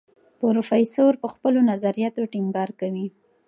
[0.39, 3.07] پروفیسور پر خپلو نظریاتو ټینګار کوي.